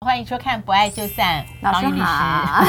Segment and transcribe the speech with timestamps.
[0.00, 2.62] 欢迎收看《不爱就散》，老师好。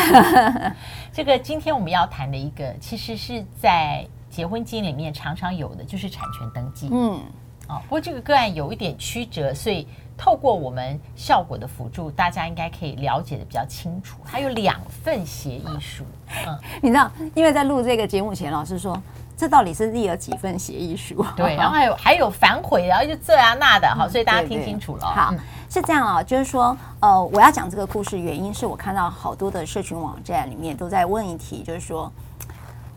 [1.12, 6.88] 这个今天我们要谈的一个，其实是在结婚金里面常常有的，就是产权登记。
[6.90, 7.22] 嗯，
[7.68, 9.86] 哦，不过这个个案有一点曲折，所以
[10.18, 14.20] 透过我们效果的辅助，大家应该可以了解的比较清楚。
[14.24, 16.06] 还有两份协议书，
[16.48, 19.00] 嗯， 你知道，因为在录这个节目前，老师说。
[19.38, 21.24] 这到底是立了几份协议书？
[21.36, 25.06] 对， 然后还有还有反悔，然后就这啊那的，好，所以大家听清楚了。
[25.06, 25.32] 好，
[25.70, 32.12] 是这样啊，就是说，呃，我要讲这个故事，原因是我看到好多的社群网站里面都在问一题，就是说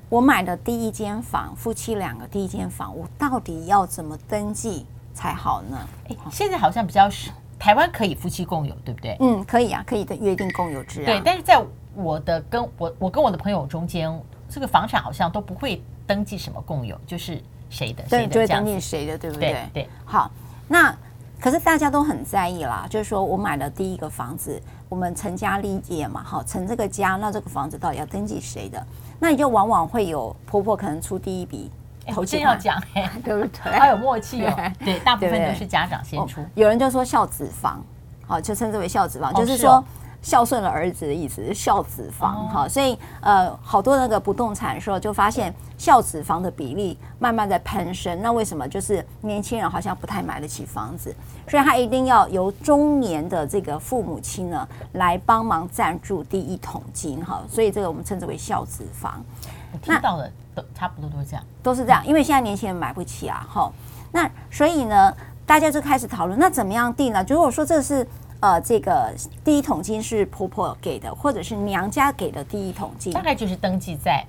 [0.09, 5.79] 我买的第一间房，夫妻两个第一间房，我到底要怎么登记才好呢？
[6.09, 9.15] 哎，现在好像比较是台湾可以夫妻共有，对不对？
[9.20, 11.05] 嗯，可以啊，可以的约定共有制啊。
[11.05, 11.62] 对，但是在
[11.95, 14.11] 我的跟我我跟我的朋友中间，
[14.48, 15.83] 这个房产好像都不会。
[16.10, 19.52] 登记什么共有，就是谁的，对，就会登记谁的，对不对？
[19.52, 19.91] 对，对。
[20.05, 20.28] 好，
[20.66, 20.92] 那
[21.41, 28.84] 可是大家都很在意啦，就是说我买了第一个房子，我们成家立业嘛，好，成这个家，那这个房子到底要登记谁的？
[29.20, 31.70] 那你就往往会有婆婆可能出第一笔
[32.08, 32.83] 头先要讲，
[33.22, 33.78] 对不对？
[33.78, 36.45] 好有默契哦，对，大部分都是家长先出。
[36.56, 37.80] 有人就说孝子房，
[38.27, 39.84] 好，就称之为孝子房，就是说。
[40.23, 48.21] 孝顺了儿子的意思孝子房哈，所以呃，好多那个不动产的时候就发现孝子房的比例慢慢在攀升。
[48.21, 48.69] 那为什么？
[48.69, 51.15] 就是年轻人好像不太买得起房子，
[51.48, 57.43] 所以他一定要由中年的这个父母亲呢来帮忙赞助第一桶金哈。
[57.48, 59.25] 所以这个我们称之为孝子房。
[59.73, 63.73] 我听到的都差不多都是这样，都是这样，因为现在年轻人买不起啊哈。
[64.13, 65.15] 那所以呢，
[65.47, 67.25] 大家就开始讨论，那怎么样定呢？
[67.27, 68.07] 如果说这是。
[68.41, 74.24] 呃，这个第一桶金是婆婆给的，或者是娘家给的第一桶金，大概就是登记在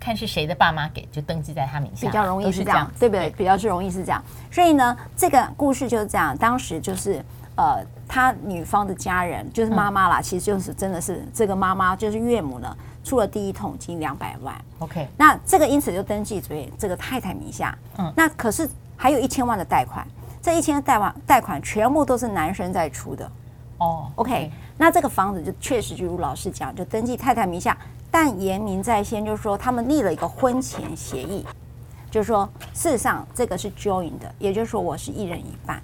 [0.00, 3.30] 看是谁的爸妈给，就登记在他名下，比较容易是这样，对不对？
[3.30, 4.20] 比较是容易是这样。
[4.50, 6.36] 所以呢，这个故事就是这样。
[6.36, 7.24] 当时就是
[7.54, 14.60] 呃，他女方的家人就是妈妈啦，其实就是真的是这个妈妈就是岳母呢，出了第一桶金两百万。
[14.80, 17.78] OK，那这个因此就登记在这个太太名下。
[17.98, 20.04] 嗯，那可是还有一千万的贷款，
[20.42, 23.30] 这一千万贷款贷款全部都是男生在出的。
[23.82, 24.48] 哦、oh，OK，
[24.78, 27.76] 那这个房子就确实就如老师讲，就登记太太名下，
[28.12, 31.44] 但严明在先，就是说他们立了一个婚前协议，
[32.08, 35.82] 就是说事实上这个是 joint 的，也就是说我是一人一半。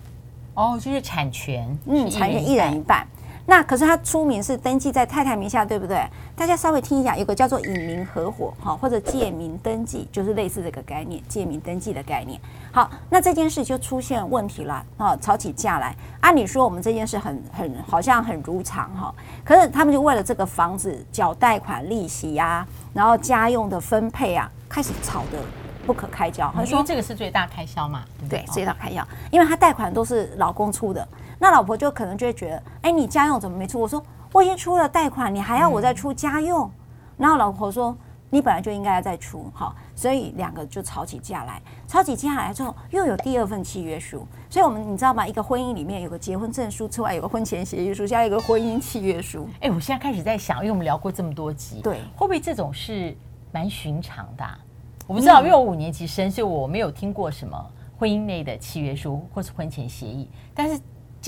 [0.54, 3.04] 哦、oh，就是产权，嗯，产权一人一半。
[3.50, 6.06] 那可是他出名是登记在太太名下，对不对？
[6.36, 12.38] 大家稍微听一下，有个叫做隐名合伙哈，或者借名登记，就是类似这个概念，借名登记的概念。
[12.70, 15.96] 好，那这件事就出现问题了啊，吵起架来。
[16.20, 25.38] 按理说我们这件事很很好像很如常哈，可是他们就为了这个房子缴贷款利息呀、啊，然后家用的分配啊，开始吵得
[25.86, 26.52] 不可开交。
[26.54, 28.04] 他说这个是最大开销嘛？
[28.28, 31.08] 对，最大开销，因为他贷款都是老公出的。
[31.38, 33.80] 那老婆就可能就会觉得，哎，你家用怎么没出？
[33.80, 36.66] 我说我已经出了贷款，你还要我再出家用？
[36.66, 36.70] 嗯、
[37.16, 37.96] 然后老婆说，
[38.28, 41.62] 你本来就应该要再出，好，所以两个就吵起架来。
[41.86, 44.26] 吵起架来之后，又有第二份契约书。
[44.50, 45.26] 所以我们你知道吗？
[45.26, 49.48] 一个婚姻里面有个结婚证书，之外有个婚前协议书，加一个婚姻契约书。
[49.60, 53.16] 哎，我现在开始在想，因为我们聊过这么多集，对，会不会这种是
[53.52, 54.58] 蛮寻常的、啊？
[55.06, 57.58] 我不知道，因为我五年级生，所以我没有听过什么
[57.96, 60.78] 婚姻内的契约书或是婚前协议，但是。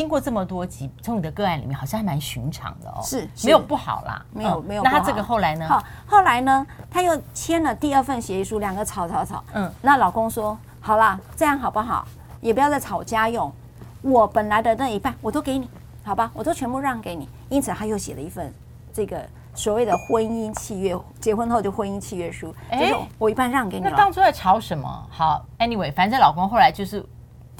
[0.01, 4.83] 经过这么多集，从你的个案里面，好像还蛮寻常的哦，是，是没有不好啦，没有、嗯、没有。
[4.83, 5.69] 那他这个后来呢？
[5.69, 9.45] 好，后来呢，他又签了第二份协议书，两个吵吵吵。
[9.53, 12.09] 嗯，那老公说：“好啦，这样好不好？
[12.41, 13.53] 也不要再吵家用，
[14.01, 15.69] 我本来的那一半我都给你，
[16.03, 16.31] 好吧？
[16.33, 18.51] 我都全部让给你。”因此，他又写了一份
[18.95, 19.23] 这个
[19.55, 23.85] 所谓的婚姻契约，结婚后就婚姻契约书，就是我一半让给你。
[23.85, 25.07] 那当初在吵什么？
[25.11, 27.07] 好，anyway，反正老公后来就是。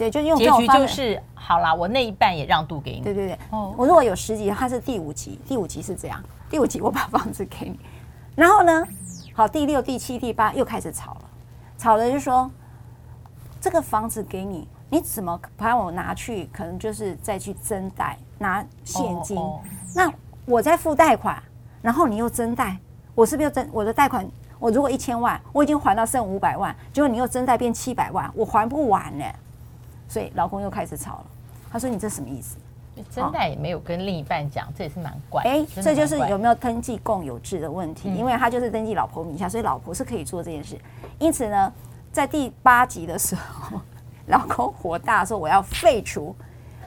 [0.01, 3.01] 对，就用结局就是好啦，我那一半也让渡给你。
[3.01, 7.79] 对对对，哦，我如果有十集，它是第五集，第五集是这样，第五集我把房子给你，
[8.35, 8.83] 然后呢，
[9.35, 11.21] 好，第六、第七、第八又开始吵了，
[11.77, 12.51] 吵了就说
[13.61, 16.49] 这个房子给你，你怎么把我拿去？
[16.51, 19.61] 可能就是再去增贷拿现金，哦哦，
[19.95, 20.11] 那
[20.47, 21.43] 我在付贷款，
[21.83, 22.79] 然后你又增贷，
[23.15, 24.27] 我是不是又增我的贷款？
[24.59, 29.25] 我如果一千万，我已经还到剩五百万，结果你又增贷变七百万，我还不完呢。
[30.11, 31.27] 所以老公又开始吵了，
[31.71, 32.57] 他说：“你这什么意思？
[33.11, 35.43] 真的也没有跟另一半讲，这也是蛮怪。
[35.45, 40.77] 哎，这就是有没有登记共有制的问题，因为他就是登记老婆名下，所以老婆是可以做这件事。
[41.21, 41.73] 因此呢，
[42.13, 43.81] 在第八集的时候，
[44.27, 46.35] 老公火大说我要废除，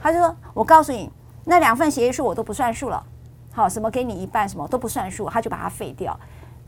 [0.02, 1.10] 他就说：我告诉你，
[1.44, 3.02] 那两份协议书我都不算数了。
[3.50, 6.16] 好，什么给你一半，什么都不算数，他就把它废掉。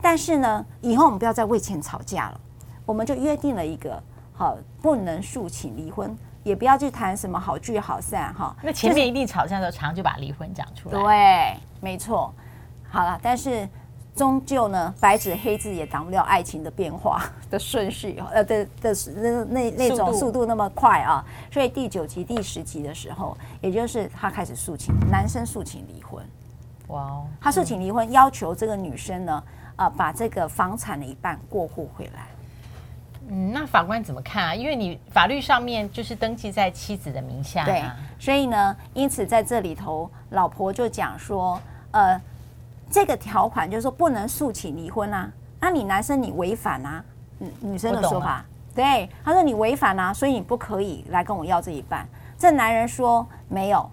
[0.01, 2.39] 但是呢，以后我们不要再为钱吵架了，
[2.85, 4.01] 我们就约定了一个
[4.33, 6.13] 好，不能诉请离婚。”
[6.47, 8.55] 也不要去谈什么好聚好散哈。
[8.63, 10.97] 那前面一定吵架的时候，常就把离婚讲出来。
[10.97, 12.33] 对，没错。
[12.89, 13.67] 好了，但是
[14.15, 21.23] 终究呢，白纸黑字也挡不了爱情的变化的顺序，呃的的那那那种速度那么快啊。
[21.51, 26.23] 所以第九集、第十集的时候，也就是他开始诉请男生诉请离婚。
[26.87, 29.43] 哇哦，他诉请离婚，要求这个女生呢，
[29.75, 32.29] 呃，把这个房产的一半过户回来。
[33.29, 34.55] 嗯，那法官怎么看啊？
[34.55, 37.83] 因为你法律上面就是登记在妻子的名下，对，
[38.17, 41.59] 所以呢，因此在这里头，老婆就讲说，
[41.91, 42.19] 呃，
[42.89, 45.29] 这个条款就是说不能诉请离婚啊，
[45.59, 47.03] 那你男生你违反啊，
[47.37, 52.07] 女女生的说法，对，他说你违反啊，所以你不可以来跟我要这一半。
[52.37, 53.89] 这男人说没有，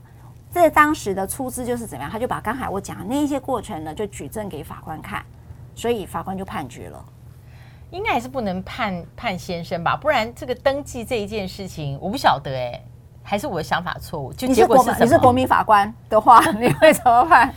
[0.52, 5.25] 这当时的出资就是怎么样，他就把刚才我讲的那一些过程呢，就举证给法官看，
[5.75, 7.04] 所以法官就判决了。
[7.94, 12.82] 应该还是不能判判先生吧，不然这个登记这一件事情，我不晓得哎，
[13.23, 14.32] 还是我的想法错误？
[14.32, 14.93] 就结果是？
[15.00, 17.55] 你是国民法官的话， 你会怎么判？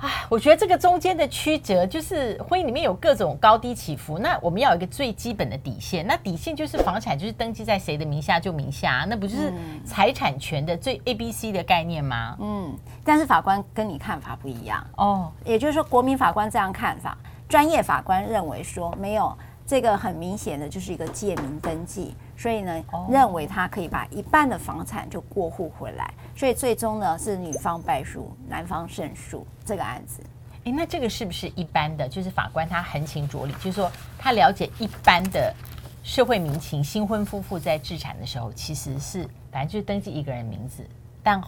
[0.00, 4.18] 哎，我觉得这个中间的曲折，就是婚姻里面有各种高低起伏。
[4.18, 9.50] 那我们要有一个最基本的底线，那底线就是房产就是登记在谁的名下就名下，那不就是
[9.82, 12.36] 财产权的最 A B C 的概念吗？
[12.38, 17.16] 嗯，但是法官跟你看法不一样哦，也就是说国民法官这样看法。
[17.48, 19.36] 专业法官认为说没有
[19.66, 30.22] 这个很明显的就是一个借名登记，所以呢认为他可以把一半的房产就过户回来，所以最终呢是女方败诉，男方胜诉这个案子。
[30.64, 32.08] 诶，那这个是不是一般的？
[32.08, 35.54] 就是法官他横情着理，就是说他了解一般的
[36.02, 40.86] 社会民情，新婚夫妇在置产的时候其实是反正就是登记一个人名字，
[41.22, 41.42] 但。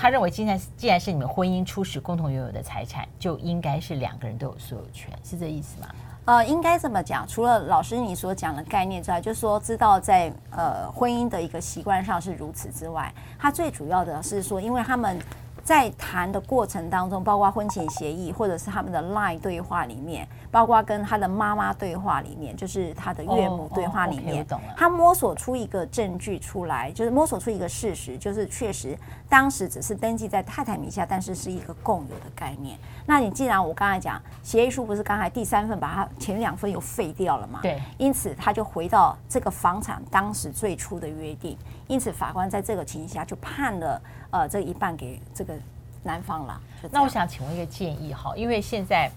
[0.00, 5.88] 他认为，既然既然是你们婚姻初始共同拥有的财产，就应该是两个人都有所有权，是这意思吗？
[6.24, 7.26] 呃，应该这么讲。
[7.26, 15.18] 除了老师你所讲的概念之外，就是说知道在呃婚姻的一个习惯上是如此之外，他最主要的是说，因为他们。
[15.64, 28.96] 在谈的过程当中，包括婚前协议，或者是他们的 LINE 对话里面，包括跟他的妈妈对话里面，就是他的岳母对话里面，他摸索出一个证据出来，就是摸索出一个事实，就是确实
[29.28, 32.78] 当时只是登记在太太名下，但是是一个共有的概念。
[33.06, 37.60] 那你既然我刚才讲协议书不是刚才第三份把它前两份又废掉了嘛？
[37.62, 44.00] 对，因此他就回到这个房产当时最初的约定，因此法官在这个情形下就判了。
[44.30, 45.54] 呃，这一半给这个
[46.02, 46.60] 男方了。
[46.90, 49.10] 那我想请问一个建议哈，因为现在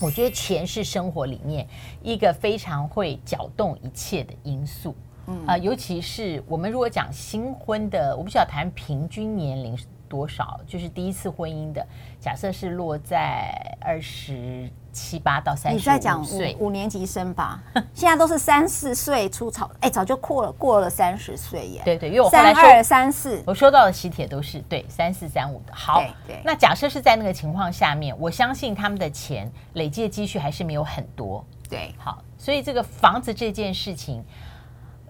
[0.00, 1.64] 我觉得钱是生活里面
[2.02, 4.94] 一个非常会搅动一切的因素。
[5.26, 11.86] 嗯啊、呃，尤其是我们如果讲新婚的，我不需要谈平均年龄是多少，就是第一次婚姻的，
[12.20, 14.70] 假设是落在二十。
[14.96, 17.62] 七八到三十，你在讲五五年级生吧？
[17.92, 21.82] 现在都是三四岁出草，哎，早就过了过了三十岁耶。
[21.84, 25.74] 对对，因为我三二三四，我收到的喜帖都是对三四三五的。
[25.74, 31.44] 好，对，那假设是在那个情况下面，我相信他们的钱累积的积蓄还是没有很多。
[31.68, 34.24] 对，好，所以这个房子这件事情，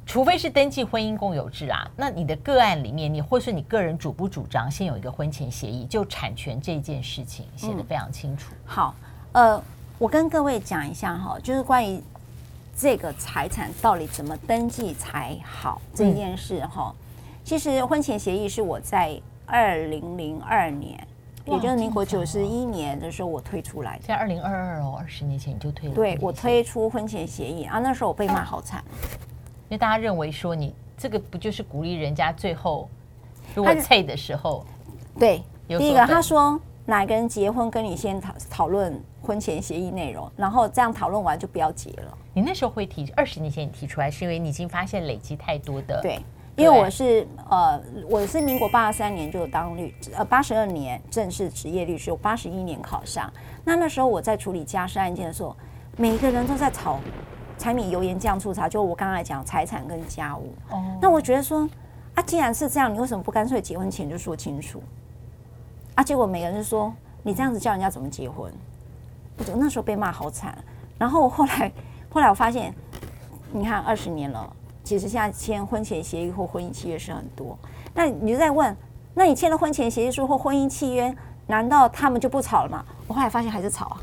[0.06, 8.54] 除非是登记婚姻共有制啊，那你的个案里面，你或是你个人主不主张先有一个婚前协议，就产权这件事情写得非常清楚。
[8.64, 8.94] 好，
[9.32, 9.62] 呃。
[9.98, 11.98] 我跟各位讲一下哈，就是关于
[12.76, 16.94] 这个财产到底怎么登记才好这件事哈。
[17.42, 21.02] 其实婚前协议是我在二零零二年，
[21.46, 24.02] 也就是民国九十一年的时候我推出来的。
[24.02, 25.94] 在二零二二哦，二十年前你就推了。
[25.94, 28.84] 对，我推出婚前协议啊，那时候我被骂好惨，
[29.68, 32.88] 因为大家认为说你这个不就是鼓励人家最后
[33.54, 34.64] 如果脆的时候，
[35.18, 36.60] 对，第一个他说。
[36.88, 42.16] 哪个人结婚跟你先讨讨论婚前协议内容，然后这样讨论完就不要结了。
[42.32, 46.00] 你那时候会提二十年前你提出来，是因为你已经发现累积太多的。
[46.00, 46.20] 对，
[46.54, 53.28] 因为我是呃，我是民国八十三年就当律，呃，八十二年正式职业律师，我八十一年考上。
[53.64, 55.56] 那那时候我在处理家事案件的时候，
[55.96, 57.00] 每一个人都在吵
[57.58, 60.52] 柴米油盐酱醋茶，就我刚才讲财产跟家务。
[60.70, 60.82] 哦。
[61.00, 61.68] 那我觉得说
[62.14, 64.82] 啊，既然是这样，你为什么不干脆结婚前就说清楚？
[65.94, 66.04] 啊！
[66.04, 68.52] 结果每个人就说你这样子叫人家怎么结婚？
[69.38, 70.56] 我那时候被骂好惨。
[70.98, 71.72] 然后我后来，
[72.10, 72.74] 后来我发现，
[73.52, 74.50] 你看二十年了，
[74.84, 77.58] 其实现在签婚前协议或婚姻契约是很多。
[77.94, 78.74] 那你就在问，
[79.14, 81.14] 那你签了婚前协议书或婚姻契约，
[81.46, 82.84] 难道他们就不吵了吗？
[83.06, 84.00] 我后来发现还是吵啊。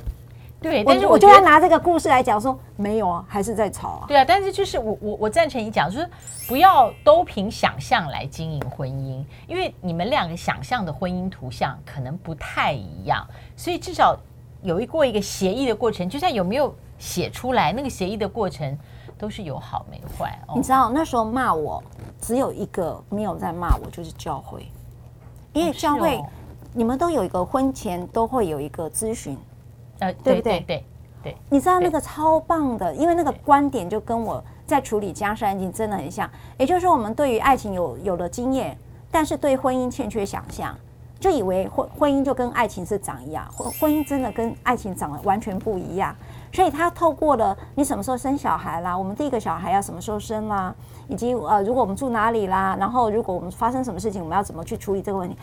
[0.63, 4.05] 对，但是我，我就要拿这个故事来讲说，没有啊，还是在吵啊。
[4.07, 6.09] 对啊，但是就是我我我赞成你讲，就是
[6.47, 13.27] 不要都凭想象来经营婚姻，因为你们两个想象的婚姻图像可能不太一样，
[13.57, 14.17] 所以至少
[14.61, 18.77] 有一过一个协议的过程，就算有没有写出来，那个协议的过程
[19.17, 20.39] 都是有好没坏。
[20.47, 21.83] 哦、你知道那时候骂我
[22.21, 24.65] 只有一个没有在骂我，就是教会，
[25.51, 26.25] 因为教会、哦、
[26.73, 29.37] 你们都有一个婚前都会有一个咨询，
[30.03, 30.59] 呃，对不对？
[30.59, 30.85] 对对，
[31.23, 36.29] 对你知道那个超棒的，因为那个观点就跟我在处理家事案件真的很像。
[36.57, 38.77] 也就是说，我们对于爱情有有了经验，
[39.09, 40.77] 但是对婚姻欠缺想象。
[41.23, 46.13] 就以为婚婚姻就跟爱情是长一样，婚婚姻真的跟爱情长得完全不一样。
[46.51, 50.75] 所以他透过了你什么时候生小孩啦，我们第一个小孩要什么时候生啦，
[51.07, 55.37] 以及呃如果我们住哪里啦，然后如果我们发生什么事情，我们要怎么去处理这个问题？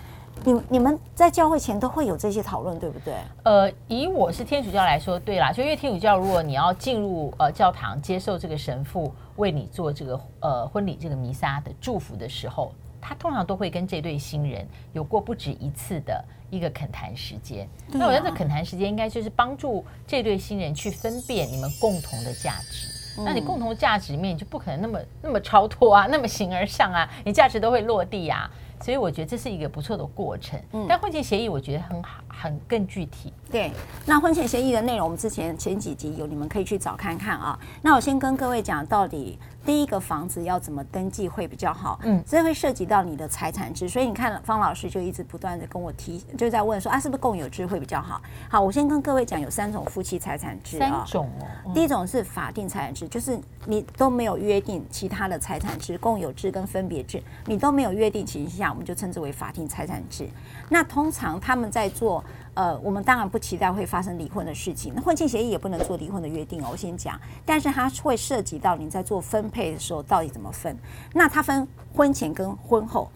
[0.45, 3.15] 你你们在教会前都会有这些讨论，对不对？
[3.45, 12.71] 呃，以我是天主教来说，对啦，就因为天主教，如果你要进入呃教堂接受这个神父为你做这个呃婚礼这个弥撒的祝福的时候。
[13.01, 17.67] 他通常都会跟这对新人有过不止一次的一个恳谈时间。
[17.89, 22.89] 啊、那我觉得这恳谈时间应该就是帮助这对新人去分辨你们共同的价值。
[23.19, 28.51] 嗯、那你共同的价值里面就不可能那么那么超脱啊，那么形而上啊，你价值都会落地啊。
[28.83, 30.59] 所以我觉得这是一个不错的过程。
[30.73, 33.31] 嗯，但婚前协议我觉得很好，很更具体。
[33.51, 33.71] 对，
[34.07, 37.59] 那婚前协议的内容我们之前前几集有，你们可以去找看看啊。
[37.83, 39.39] 那我先跟各位讲到底。
[39.65, 41.99] 第一个房子要怎么登记会比较好？
[42.03, 48.21] 嗯，这会涉及到你的财产制，所以你看方老师就一直不断的跟我提，就在问说啊，是不是共有制会比较好？
[48.49, 51.05] 好，我先跟各位讲，有三种夫妻财产制啊。
[51.05, 51.47] 三种哦。
[51.67, 60.29] 嗯、第一种是法定财产制，就是你都没有约定其他的财产制，共有制跟分别制，你都没有约定情形下，我们就称之为法定财产制。
[60.69, 62.25] 那通常他们在做。
[62.55, 64.93] 呃，我们当然不期待会发生离婚的事情。
[64.95, 67.19] 那婚前协议也不能做离婚的约定哦，我先讲。
[67.47, 70.77] 但是它会涉及到你在做分配的时候到底怎么分。
[71.13, 73.11] 那它分婚前跟婚后，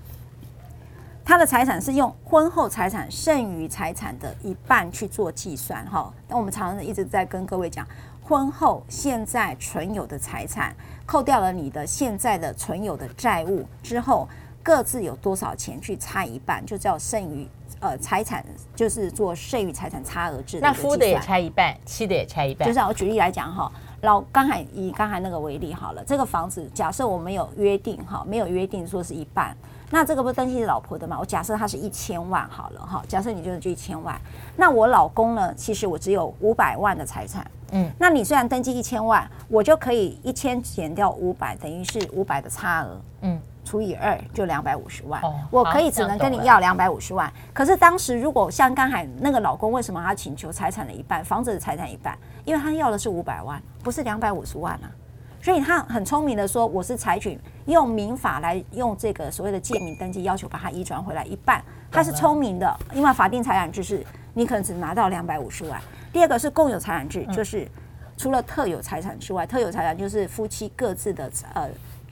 [1.24, 6.12] 他的财产是用婚后财产剩余财产的一半去做计算哈。
[6.28, 7.86] 那我们常常一直在跟各位讲，
[8.22, 10.74] 婚后现在存有的财产
[11.06, 14.28] 扣掉了你的现在的存有的债务之后，
[14.64, 17.46] 各自有多少钱去差一半，就叫剩余。
[17.80, 18.42] 呃，财产
[18.74, 20.58] 就是做剩余财产差额制。
[20.58, 22.66] 那夫的也差一半，妻的也差一半。
[22.66, 29.54] 就是我举例来讲哈，老刚才以刚才那个为例好了，这个房子假设我没有约定哈，没有约定说是一半，
[29.90, 31.18] 那这个不是登记是老婆的嘛？
[31.20, 34.18] 我假设他是一千万好了哈，假设你就是就一千万，
[34.56, 43.38] 那我老公呢，其实我只有五百万的财产，嗯，那你虽然登记一千万，我就可以一千减掉五百，等于是五百的差额，嗯。
[43.74, 47.28] 除以二就两百五十万，哦、我可以只能跟你要两百五十万。
[47.52, 52.16] 可是当时如果像刚才那个老公，为什么他请求财产的一半，房子的财产一半？
[52.44, 54.86] 因为他要的是五百万，不是两百五十万啊。
[55.42, 61.60] 所以他很聪明的说，我是采取用民法来用这个所谓的借名登记，要求把它移转回来一半。
[61.90, 65.80] 他是聪明的，因为法定财产制是你可能只拿到两百五十万。
[66.12, 67.68] 第二个是共有财产制，就是
[68.16, 71.68] 除了特有财产之外，特有财产就是夫妻各自的呃。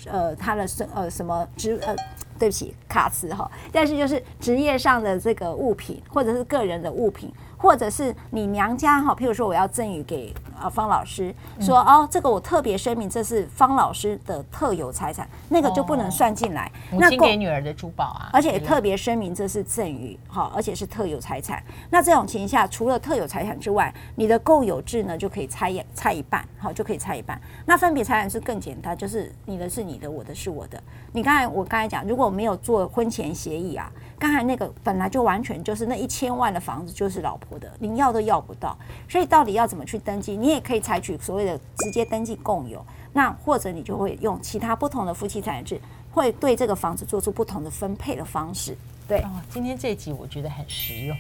[0.07, 1.95] 呃，他的生呃什么职呃，
[2.39, 7.33] 对不起，卡词哈，但是就是职业上的这个物品，或者是个人的物品。
[7.63, 16.71] 或者是你娘家哈，譬如说我要赠予给啊方老师，说哦，这个我特别声明，这是方老师的特有财产，那个就不能算进来。
[16.93, 21.63] 那给女儿的珠宝啊，而且特别声明这是赠与哈，而且是特有财产。
[21.91, 27.41] 那这种情况下，除了特有财产之外，你的共有制呢就可以拆一拆一半，好就可以拆一半。
[27.67, 30.81] 那分别财产是更简单，就是你的是你的，我的是我的。
[31.13, 33.91] 你刚才我刚才讲，如果没有做婚前协议啊。
[34.19, 38.79] 刚才那个本来就完全就是那一千万的房子就是老婆的，你要都要不到，
[39.09, 40.37] 所以到底要怎么去登记？
[40.37, 45.81] 你也可以采取所谓的直接登记共有，那或者你就会用其他不同的夫妻财产制，
[46.11, 48.77] 会对这个房子做出不同的分配的方式。
[49.09, 51.17] 对，哦，今天这一集我觉得很实用，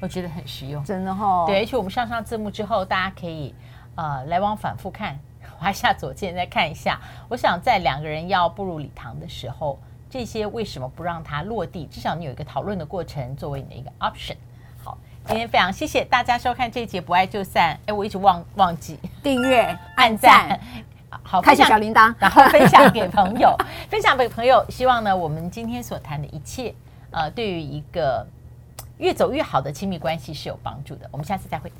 [0.00, 1.44] 我觉得很实用，真的哈、哦。
[1.46, 3.54] 对，而且我们上上字幕之后，大家可以
[3.94, 5.18] 呃来往反复看，
[5.58, 7.00] 滑下左键再看一下。
[7.28, 9.78] 我想在两个人要步入礼堂的时候。
[10.12, 11.86] 这些为什么不让它落地？
[11.86, 14.34] 至少你有一个讨论的过程，作为你的一个 option。
[15.30, 17.78] 好，今天非常谢谢大家收看这一节《不爱就散》。
[17.88, 19.62] 哎，我一直忘忘记订阅、
[19.94, 20.58] 按赞，
[21.22, 23.56] 好，开启小铃铛，然后分享给朋友，
[23.88, 24.64] 分享给朋友。
[24.68, 26.74] 希望呢，我们今天所谈的一切，
[27.12, 28.26] 呃，对于一个
[28.98, 31.08] 越走越好的亲密关系是有帮助的。
[31.12, 31.70] 我们下次再会。